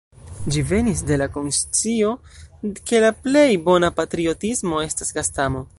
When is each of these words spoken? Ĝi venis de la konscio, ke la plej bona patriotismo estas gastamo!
Ĝi 0.53 0.61
venis 0.69 1.03
de 1.09 1.17
la 1.21 1.27
konscio, 1.35 2.15
ke 2.91 3.05
la 3.07 3.13
plej 3.27 3.47
bona 3.69 3.95
patriotismo 4.01 4.85
estas 4.89 5.17
gastamo! 5.19 5.67